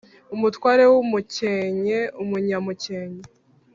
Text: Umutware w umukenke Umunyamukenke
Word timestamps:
Umutware 0.35 0.83
w 0.91 0.93
umukenke 1.03 1.99
Umunyamukenke 2.21 3.29